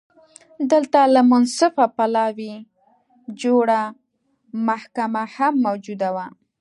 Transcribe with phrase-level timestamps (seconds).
[0.71, 2.53] دلته له منصفه پلاوي
[3.41, 3.81] جوړه
[4.67, 6.27] محکمه هم موجوده وه